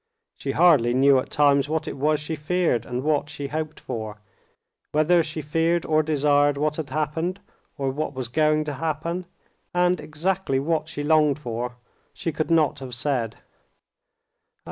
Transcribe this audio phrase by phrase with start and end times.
[0.35, 4.19] She hardly knew at times what it was she feared, and what she hoped for.
[4.93, 7.39] Whether she feared or desired what had happened,
[7.77, 9.25] or what was going to happen,
[9.75, 11.75] and exactly what she longed for,
[12.15, 13.35] she could not have said.